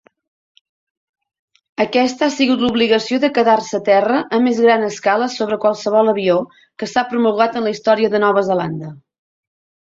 Aquesta 1.83 2.25
ha 2.27 2.33
sigut 2.35 2.63
l'obligació 2.67 3.19
de 3.25 3.29
quedar-se 3.35 3.79
a 3.81 3.83
terra 3.89 4.21
a 4.39 4.39
més 4.47 4.63
gran 4.65 4.87
escala 4.87 5.29
sobre 5.35 5.59
qualsevol 5.67 6.11
avió 6.15 6.39
que 6.83 6.89
s'ha 6.95 7.05
promulgat 7.13 7.61
en 7.61 7.69
la 7.69 7.75
història 7.77 8.11
de 8.17 8.23
Nova 8.27 8.45
Zelanda. 8.51 8.91